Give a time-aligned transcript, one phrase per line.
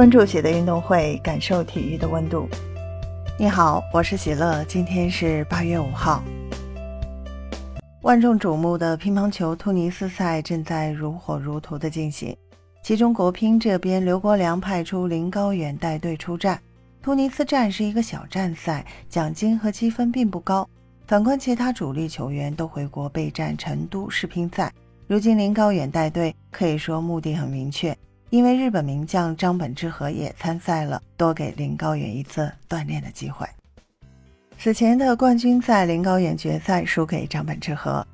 [0.00, 2.48] 关注喜的运动会，感受体育的温度。
[3.38, 6.22] 你好，我是喜乐，今天是八月五号。
[8.00, 12.34] 万众瞩目的乒乓球突尼斯赛正在如火如荼的进行，
[12.82, 16.58] 其中国乒这边刘国梁派出林高远带队出战。
[17.02, 20.66] 突尼斯站是一个小站赛，奖金和积分并不高。
[21.06, 24.72] 反观其他主力球员都回国备战成都世乒赛，
[25.06, 27.94] 如今林高远带队，可以说目的很明确。
[28.30, 33.44] 因为日本名将张本智和也参赛了，多给林高远一次锻炼的机会。
[34.56, 38.06] 此前的冠军赛，林高远决赛输给张本智和。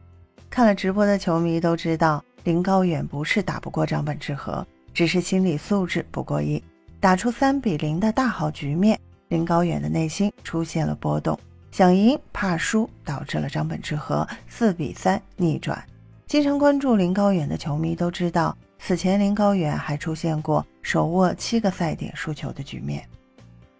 [0.48, 6.62] 看了直播的球迷都知道，林高远不是打不过张本智和，只是心理素质不过硬。
[6.98, 11.38] 打出三比零的大好局面，林高远的内心出现了波动，
[11.70, 15.84] 想赢怕输，导致了张本智和四比三逆转。
[16.26, 18.56] 经常关注林高远的球迷都知道。
[18.78, 23.04] 此前，林高远还出现过手握七个赛点输球的局面。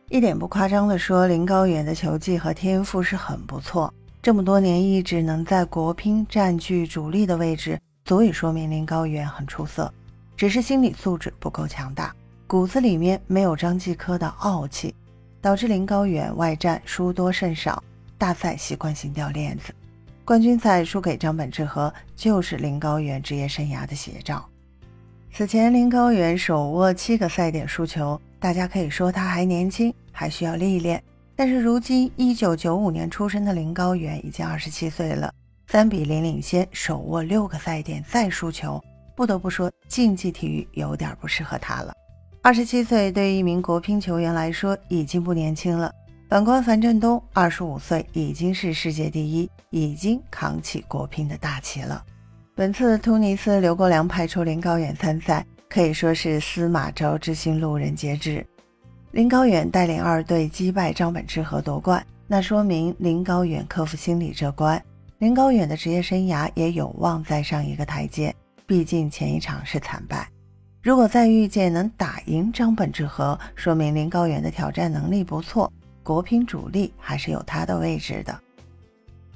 [0.09, 3.93] 一点不夸张地说，林高远的球技和天赋是很不错。
[4.23, 9.93] 这么多年一直能在国乒占据主力的位置，足以说明林高远很出色。
[10.37, 12.15] 只是心理素质不够强大，
[12.47, 14.95] 骨子里面没有张继科的傲气，
[15.41, 17.83] 导致林高远外战输多胜少，
[18.19, 19.73] 大赛习惯性掉链子。
[20.25, 24.45] 冠军赛输给张本智和，就是林高远职业生涯的写照。
[25.37, 31.03] 此前，林高远手握七个赛点输球，大家可以说他还年轻，还需要历练。
[31.37, 35.31] 但是如今，一九九五年出生的林高远已经二十七岁了，
[35.67, 38.83] 三比零领先，手握六个赛点再输球，
[39.15, 41.93] 不得不说竞技体育有点不适合他了。
[42.41, 45.93] 二十七岁对于一名国乒球员来说已经不年轻了。
[46.31, 52.03] 反观樊振东，二十五岁已经是世界第一，已经扛起国乒的大旗了。
[52.57, 58.43] 本次突尼斯刘国梁派出林高远参赛，可以说是司马昭之心，路人皆知。
[59.11, 64.83] 林高远带领二队击败张本智和夺冠，那说明林高远克服心理这关。
[65.19, 68.35] 林高远的职业生涯也有望再上一个台阶，
[68.67, 70.27] 毕竟前一场是惨败。
[70.83, 75.71] 如果再遇见能打赢张本智和，说明林高远的挑战能力不错，
[76.03, 78.35] 国乒主力还是有他的位置的。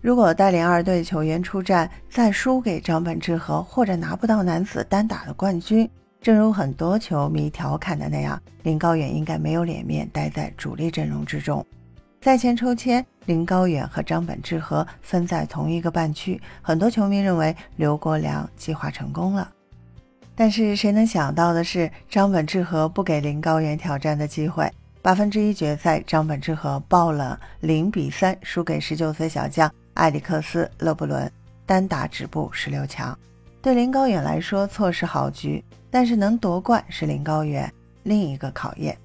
[0.02, 5.88] 如果带领二队球员出战，再输给张本智和，或者拿不到男子单打的冠军，
[6.22, 11.64] 正如很多球迷调侃的那样，林高远应该没有脸面待在主力阵容之中。
[12.22, 19.50] 赛前抽签，林高远和张本智和分在同一个半区，很多球迷认为刘国梁计划成功了。
[20.34, 24.70] 但是谁能想到的是，张本智和不给林高远挑战的机会。
[25.02, 29.70] 八分之一决赛，张本智和爆冷零比三输给十九岁小将。
[29.94, 31.30] 埃里克斯·勒布伦
[31.66, 33.16] 单打止步十六强，
[33.60, 38.96] 对林高远来说错失好局，但是能夺冠是林高远另一个考验。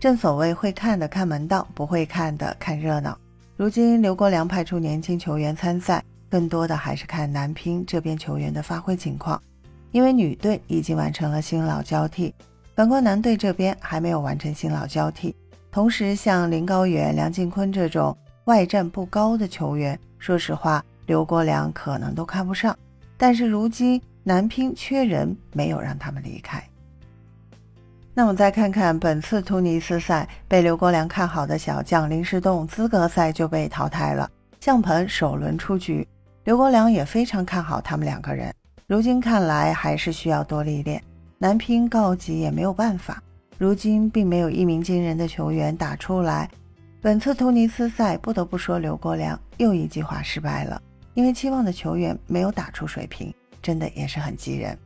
[0.00, 3.18] 正所谓会看的看门道，不会看的看热闹。
[3.56, 9.42] 如今刘国梁派出年轻球员参赛，更多的还是看男乒这边球员的发挥情况，
[9.90, 12.32] 因为女队已经完成了新老交替，
[12.76, 15.34] 反观男队这边还没有完成新老交替。
[15.72, 18.16] 同时，像林高远、梁靖昆这种
[18.48, 19.98] 外战不高的球员。
[20.18, 22.76] 说实话，刘国梁可能都看不上，
[23.18, 26.62] 但是如今男乒缺人，没有让他们离开。
[28.14, 34.28] 那我们再看看本次突尼斯赛被刘国梁看好的小将林诗栋，资格赛就被淘汰了，
[34.60, 36.08] 向鹏首轮出局。
[36.44, 38.50] 刘国梁也非常看好他们两个人，
[38.86, 41.02] 如今看来还是需要多历练。
[41.36, 43.22] 男乒告急也没有办法，
[43.58, 46.48] 如今并没有一鸣惊人的球员打出来。
[47.00, 50.82] 本次突尼斯赛，不得不说刘国梁又一计划失败了，
[51.14, 53.32] 因为期望的球员没有打出水平，
[53.62, 54.76] 真的也是很急人。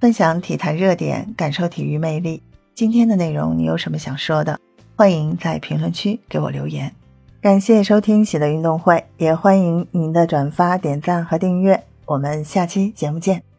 [0.00, 2.42] 分享体坛热点，感受体育魅力。
[2.74, 4.60] 今天的内容你有什么想说的？
[4.96, 6.94] 欢迎在评论区给我留言。
[7.40, 11.82] 感谢收听喜乐运动会，也欢迎您的转发、点赞和订阅。
[12.04, 13.53] 我们下期节目见。